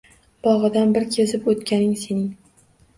Bog’idan 0.47 0.95
bir 0.97 1.07
kezib 1.19 1.47
o’tganing 1.55 1.97
sening. 2.09 2.29